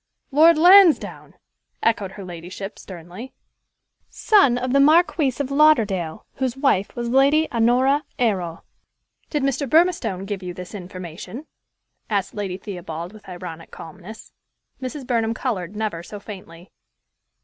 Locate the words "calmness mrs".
13.69-15.05